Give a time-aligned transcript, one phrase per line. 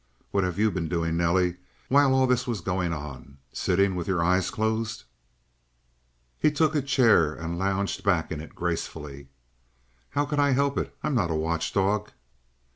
[0.31, 1.57] What have you been doing, Nelly,
[1.87, 3.37] while all this was going on?
[3.53, 5.03] Sitting with your eyes closed?"
[6.39, 9.29] He took a chair and lounged back in it gracefully.
[10.09, 10.97] "How could I help it?
[11.03, 12.09] I'm not a watchdog."